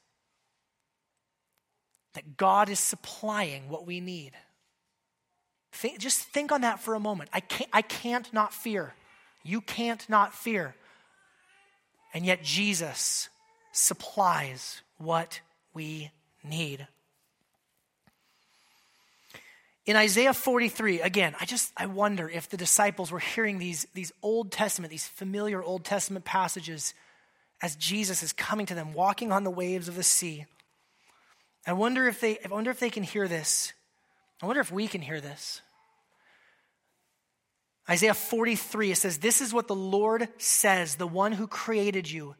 [2.15, 4.33] that God is supplying what we need.
[5.73, 7.31] Think, just think on that for a moment.
[7.33, 8.95] I can't, I can't not fear.
[9.45, 10.75] You can't not fear.
[12.15, 13.29] And yet Jesus
[13.73, 15.41] supplies what
[15.75, 16.11] we
[16.43, 16.87] need.
[19.89, 24.13] In Isaiah 43, again, I just I wonder if the disciples were hearing these, these
[24.21, 26.93] Old Testament, these familiar Old Testament passages
[27.63, 30.45] as Jesus is coming to them, walking on the waves of the sea.
[31.67, 33.73] I wonder if they I wonder if they can hear this.
[34.43, 35.63] I wonder if we can hear this.
[37.89, 42.35] Isaiah 43, it says, This is what the Lord says, the one who created you,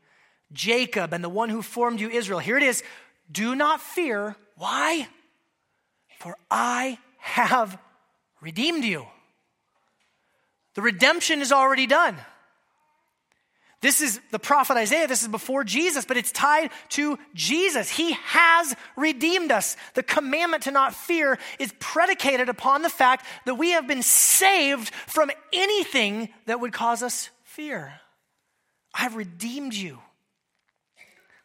[0.53, 2.41] Jacob, and the one who formed you, Israel.
[2.41, 2.83] Here it is
[3.33, 4.37] Do not fear.
[4.57, 5.09] Why?
[6.19, 7.79] For I have
[8.41, 9.07] redeemed you.
[10.75, 12.17] The redemption is already done.
[13.81, 15.07] This is the prophet Isaiah.
[15.07, 17.89] This is before Jesus, but it's tied to Jesus.
[17.89, 19.77] He has redeemed us.
[19.95, 24.93] The commandment to not fear is predicated upon the fact that we have been saved
[25.07, 28.01] from anything that would cause us fear.
[28.93, 30.01] I've redeemed you.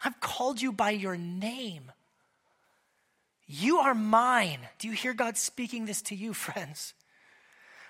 [0.04, 1.93] I've called you by your name.
[3.56, 4.58] You are mine.
[4.80, 6.96] Do you hear God speaking this to you, friends?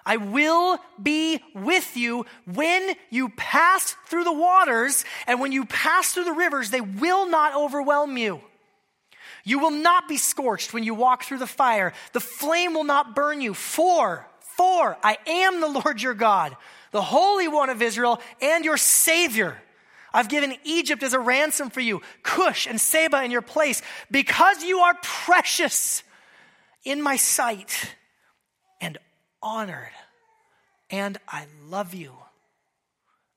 [0.05, 6.11] I will be with you when you pass through the waters, and when you pass
[6.11, 8.41] through the rivers, they will not overwhelm you.
[9.45, 11.93] You will not be scorched when you walk through the fire.
[12.11, 13.53] The flame will not burn you.
[13.53, 16.57] For, for, I am the Lord your God,
[16.91, 19.57] the Holy One of Israel, and your Savior.
[20.13, 24.63] I've given Egypt as a ransom for you, Cush and Seba in your place, because
[24.63, 26.03] you are precious
[26.83, 27.95] in my sight
[28.79, 28.97] and
[29.41, 29.91] honored,
[30.89, 32.13] and I love you.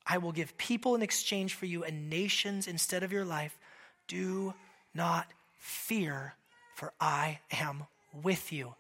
[0.07, 3.59] I will give people in exchange for you and nations instead of your life.
[4.07, 4.55] Do
[4.95, 5.27] not
[5.59, 6.35] fear,
[6.77, 7.85] for I am
[8.23, 8.75] with you.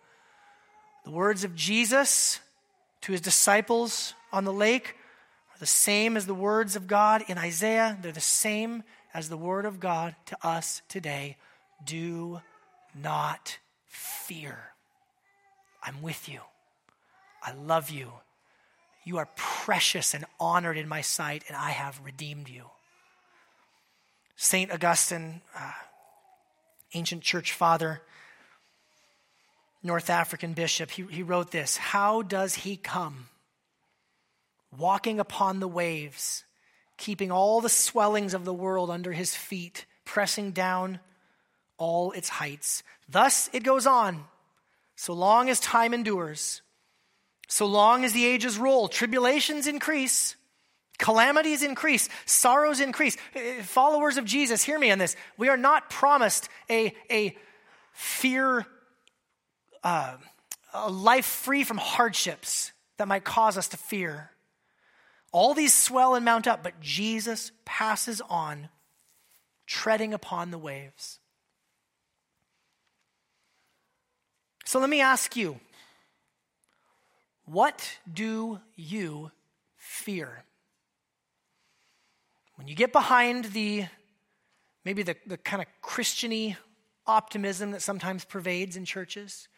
[1.05, 2.40] The words of Jesus
[3.03, 4.97] to his disciples on the lake
[5.57, 7.96] are the same as the words of God in Isaiah.
[8.00, 8.82] They're the same
[9.14, 11.38] as the word of God to us today.
[11.84, 12.42] Do
[12.94, 14.59] not fear.
[15.82, 16.40] I'm with you.
[17.42, 18.12] I love you.
[19.04, 22.64] You are precious and honored in my sight, and I have redeemed you.
[24.36, 24.70] St.
[24.70, 25.72] Augustine, uh,
[26.92, 28.02] ancient church father,
[29.82, 33.28] North African bishop, he, he wrote this How does he come?
[34.71, 36.45] Walking upon the waves,
[36.97, 41.01] keeping all the swellings of the world under his feet, pressing down
[41.79, 42.83] all its heights.
[43.09, 44.25] Thus it goes on,
[44.97, 46.62] so long as time endures,
[47.49, 50.37] so long as the ages roll, tribulations increase.
[50.99, 53.19] Calamities increase, sorrows increase.
[53.35, 55.14] Uh, followers of Jesus, hear me on this.
[55.37, 57.37] We are not promised a, a
[57.93, 58.67] fear,
[59.85, 60.17] uh,
[60.73, 64.31] a life free from hardships that might cause us to fear.
[65.37, 68.70] All these swell and mount up, but Jesus passes on,
[69.66, 71.18] treading upon the waves.
[74.64, 75.61] So let me ask you
[77.45, 79.30] what do you
[79.76, 80.45] fear?
[82.55, 83.84] When you get behind the
[84.87, 86.57] maybe the, the kind of Christiany
[87.07, 89.49] optimism that sometimes pervades in churches,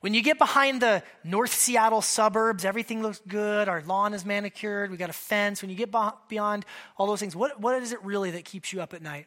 [0.00, 4.90] when you get behind the North Seattle suburbs, everything looks good, our lawn is manicured,
[4.90, 5.62] we got a fence.
[5.62, 5.94] When you get
[6.28, 6.64] beyond
[6.96, 9.26] all those things, what, what is it really that keeps you up at night?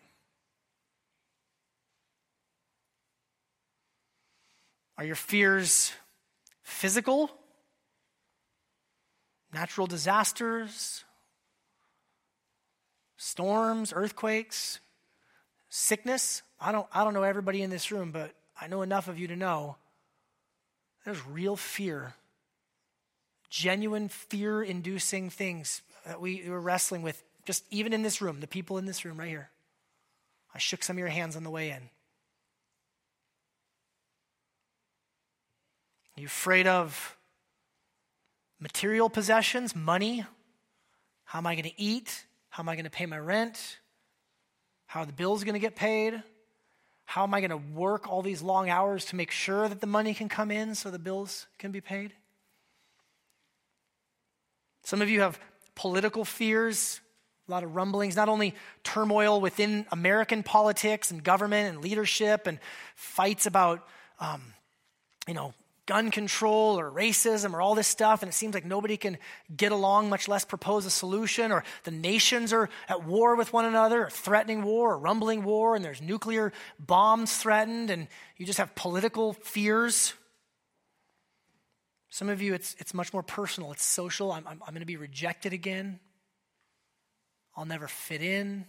[4.98, 5.94] Are your fears
[6.62, 7.32] physical?
[9.54, 11.04] Natural disasters?
[13.20, 14.80] storms, earthquakes,
[15.68, 16.42] sickness.
[16.60, 19.28] I don't, I don't know everybody in this room, but I know enough of you
[19.28, 19.76] to know
[21.06, 22.14] there's real fear,
[23.50, 28.48] genuine fear inducing things that we were wrestling with, just even in this room, the
[28.48, 29.50] people in this room right here.
[30.54, 31.90] I shook some of your hands on the way in.
[36.18, 37.18] Are you afraid of
[38.60, 40.26] material possessions, money?
[41.24, 42.26] How am I going to eat?
[42.50, 43.80] How am I going to pay my rent?
[44.88, 46.22] How are the bills going to get paid?
[47.10, 49.88] How am I going to work all these long hours to make sure that the
[49.88, 52.14] money can come in so the bills can be paid?
[54.84, 55.40] Some of you have
[55.74, 57.02] political fears,
[57.48, 58.54] a lot of rumblings, not only
[58.84, 62.60] turmoil within American politics and government and leadership and
[62.94, 63.88] fights about,
[64.20, 64.54] um,
[65.28, 65.56] you know,
[65.90, 69.18] gun control or racism or all this stuff, and it seems like nobody can
[69.58, 73.66] get along, much less propose a solution, or the nations are at war with one
[73.66, 78.60] another, or threatening war, or rumbling war, and there's nuclear bombs threatened, and you just
[78.60, 80.14] have political fears.
[82.12, 84.32] Some of you, it's, it's much more personal, it's social.
[84.32, 86.00] I'm, I'm, I'm going to be rejected again,
[87.58, 88.66] I'll never fit in.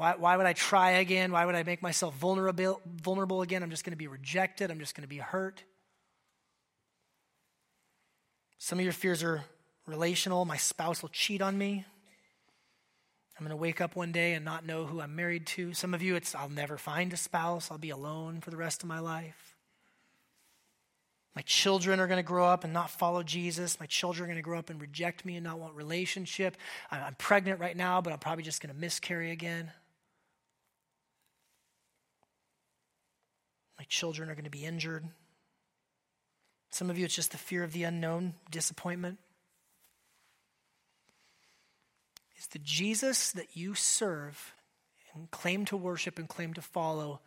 [0.00, 1.30] Why, why would I try again?
[1.30, 3.62] Why would I make myself vulnerable, vulnerable again?
[3.62, 4.70] I'm just going to be rejected.
[4.70, 5.62] I'm just going to be hurt.
[8.56, 9.44] Some of your fears are
[9.86, 10.46] relational.
[10.46, 11.84] My spouse will cheat on me.
[13.38, 15.74] I'm going to wake up one day and not know who I'm married to.
[15.74, 17.70] Some of you, it's I'll never find a spouse.
[17.70, 19.54] I'll be alone for the rest of my life.
[21.36, 23.78] My children are going to grow up and not follow Jesus.
[23.78, 26.56] My children are going to grow up and reject me and not want relationship.
[26.90, 29.70] I'm pregnant right now, but I'm probably just going to miscarry again.
[33.80, 35.08] My children are going to be injured.
[36.68, 39.16] Some of you, it's just the fear of the unknown, disappointment.
[42.38, 44.52] Is the Jesus that you serve
[45.14, 47.22] and claim to worship and claim to follow,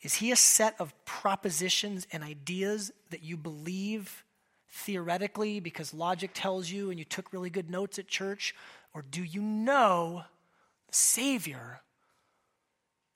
[0.00, 4.24] is he a set of propositions and ideas that you believe
[4.70, 8.54] theoretically because logic tells you and you took really good notes at church?
[8.94, 10.24] Or do you know
[10.86, 11.82] the Savior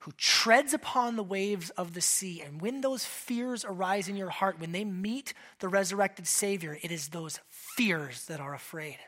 [0.00, 2.40] who treads upon the waves of the sea.
[2.40, 6.92] And when those fears arise in your heart, when they meet the resurrected Savior, it
[6.92, 8.98] is those fears that are afraid.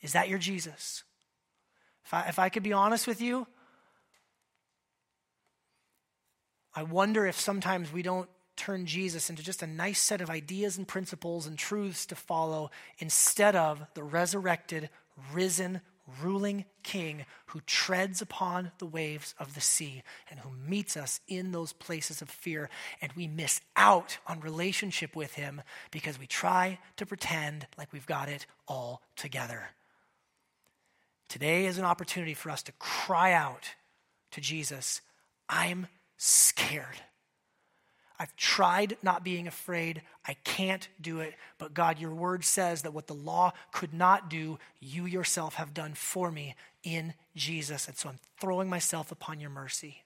[0.00, 1.02] Is that your Jesus?
[2.04, 3.46] If I, if I could be honest with you,
[6.74, 10.78] I wonder if sometimes we don't turn Jesus into just a nice set of ideas
[10.78, 14.90] and principles and truths to follow instead of the resurrected,
[15.32, 15.80] risen,
[16.22, 21.52] ruling king who treads upon the waves of the sea and who meets us in
[21.52, 22.70] those places of fear.
[23.00, 28.06] And we miss out on relationship with him because we try to pretend like we've
[28.06, 29.68] got it all together.
[31.28, 33.74] Today is an opportunity for us to cry out
[34.32, 35.00] to Jesus
[35.48, 35.86] I'm
[36.16, 37.00] scared.
[38.18, 40.02] I've tried not being afraid.
[40.26, 41.34] I can't do it.
[41.58, 45.72] But God, your word says that what the law could not do, you yourself have
[45.72, 47.86] done for me in Jesus.
[47.86, 50.02] And so I'm throwing myself upon your mercy.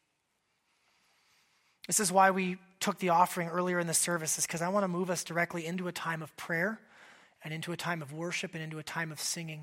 [1.87, 4.85] This is why we took the offering earlier in the service, is because I want
[4.85, 6.79] to move us directly into a time of prayer
[7.43, 9.63] and into a time of worship and into a time of singing.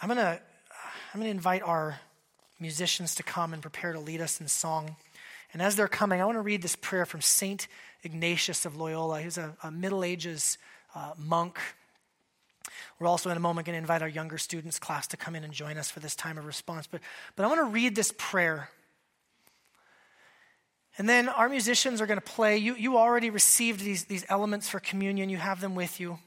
[0.00, 0.40] I'm going to
[1.12, 2.00] I'm going to invite our
[2.58, 4.96] musicians to come and prepare to lead us in song.
[5.54, 7.68] And as they're coming, I want to read this prayer from Saint
[8.02, 9.22] Ignatius of Loyola.
[9.22, 10.58] He's a, a Middle Ages
[10.96, 11.58] uh, monk.
[12.98, 15.44] We're also in a moment going to invite our younger students class to come in
[15.44, 16.88] and join us for this time of response.
[16.88, 17.02] But,
[17.36, 18.68] but I want to read this prayer.
[20.98, 22.56] And then our musicians are going to play.
[22.56, 26.18] You, you already received these, these elements for communion, you have them with you.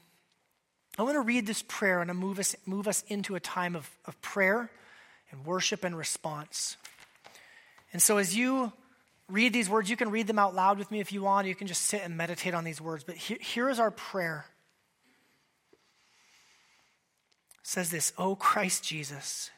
[0.98, 3.90] I want to read this prayer and move us, move us into a time of,
[4.06, 4.70] of prayer
[5.30, 6.78] and worship and response.
[7.92, 8.72] And so as you
[9.28, 11.46] read these words, you can read them out loud with me if you want.
[11.46, 13.04] You can just sit and meditate on these words.
[13.04, 14.46] But here, is our prayer.
[17.60, 19.50] It says this, O Christ Jesus,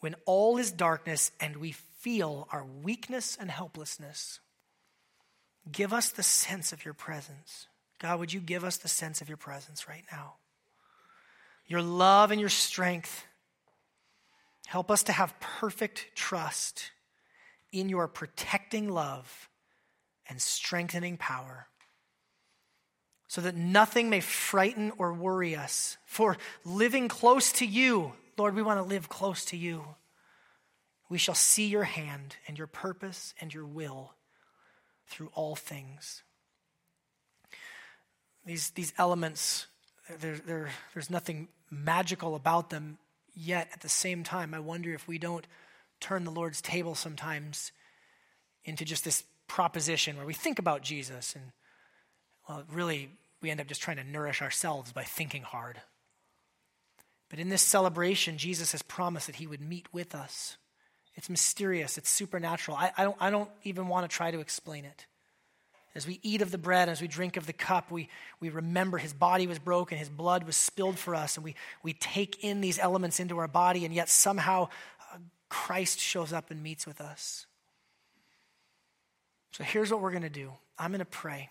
[0.00, 4.38] when all is darkness and we feel our weakness and helplessness,
[5.70, 7.66] give us the sense of your presence.
[7.98, 10.34] God, would you give us the sense of your presence right now?
[11.66, 13.26] Your love and your strength.
[14.66, 16.92] Help us to have perfect trust
[17.72, 19.48] in your protecting love
[20.28, 21.68] and strengthening power,
[23.28, 25.96] so that nothing may frighten or worry us.
[26.06, 29.84] For living close to you, Lord, we want to live close to you.
[31.10, 34.14] We shall see your hand and your purpose and your will
[35.06, 36.22] through all things.
[38.44, 39.66] These, these elements,
[40.20, 42.98] they're, they're, there's nothing magical about them,
[43.34, 45.46] yet at the same time, I wonder if we don't
[46.00, 47.72] turn the Lord's table sometimes
[48.64, 51.52] into just this proposition where we think about Jesus and,
[52.48, 55.80] well, really, we end up just trying to nourish ourselves by thinking hard.
[57.30, 60.56] But in this celebration, Jesus has promised that he would meet with us.
[61.14, 62.76] It's mysterious, it's supernatural.
[62.76, 65.06] I, I, don't, I don't even want to try to explain it.
[65.94, 68.08] As we eat of the bread, as we drink of the cup, we,
[68.40, 71.92] we remember his body was broken, his blood was spilled for us, and we, we
[71.92, 74.68] take in these elements into our body, and yet somehow
[75.48, 77.46] Christ shows up and meets with us.
[79.52, 81.50] So here's what we're going to do I'm going to pray.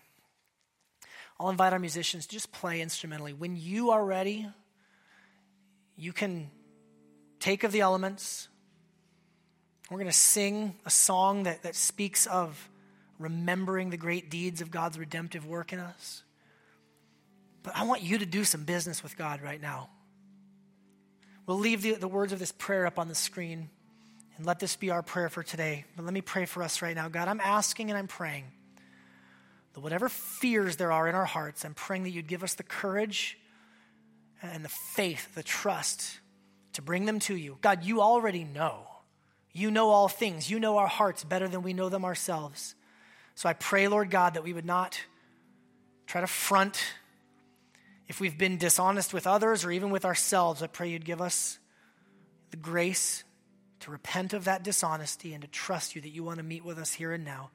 [1.40, 3.32] I'll invite our musicians to just play instrumentally.
[3.32, 4.48] When you are ready,
[5.96, 6.50] you can
[7.38, 8.48] take of the elements.
[9.88, 12.68] We're going to sing a song that, that speaks of
[13.18, 16.22] remembering the great deeds of God's redemptive work in us.
[17.62, 19.90] But I want you to do some business with God right now.
[21.46, 23.70] We'll leave the, the words of this prayer up on the screen
[24.38, 25.84] and let this be our prayer for today.
[25.96, 27.08] But let me pray for us right now.
[27.08, 28.44] God, I'm asking and I'm praying
[29.74, 32.62] that whatever fears there are in our hearts, I'm praying that you'd give us the
[32.62, 33.36] courage
[34.40, 36.20] and the faith, the trust
[36.74, 37.58] to bring them to you.
[37.60, 38.86] God, you already know.
[39.52, 40.48] You know all things.
[40.48, 42.76] You know our hearts better than we know them ourselves.
[43.34, 45.00] So I pray, Lord God, that we would not
[46.06, 46.80] try to front
[48.06, 50.62] if we've been dishonest with others or even with ourselves.
[50.62, 51.58] I pray you'd give us
[52.52, 53.24] the grace
[53.80, 56.78] to repent of that dishonesty and to trust you that you want to meet with
[56.78, 57.50] us here and now.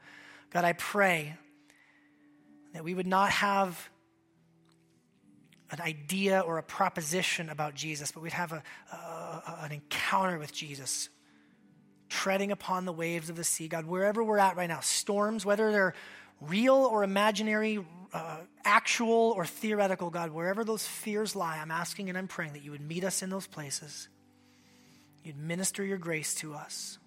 [0.49, 1.36] God, I pray
[2.74, 3.89] that we would not have
[5.71, 10.53] an idea or a proposition about Jesus, but we'd have a, a, an encounter with
[10.53, 11.09] Jesus
[12.09, 13.67] treading upon the waves of the sea.
[13.67, 15.95] God, wherever we're at right now, storms, whether they're
[16.41, 22.17] real or imaginary, uh, actual or theoretical, God, wherever those fears lie, I'm asking and
[22.17, 24.09] I'm praying that you would meet us in those places.
[25.24, 26.97] You'd minister your grace to us.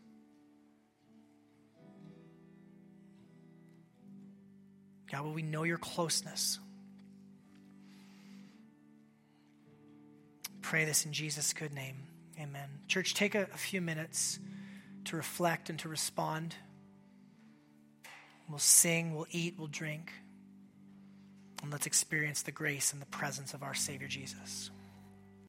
[5.10, 6.58] God, will we know your closeness?
[10.62, 11.96] Pray this in Jesus' good name.
[12.40, 12.68] Amen.
[12.88, 14.40] Church, take a, a few minutes
[15.04, 16.56] to reflect and to respond.
[18.48, 20.12] We'll sing, we'll eat, we'll drink.
[21.62, 24.70] And let's experience the grace and the presence of our Savior Jesus.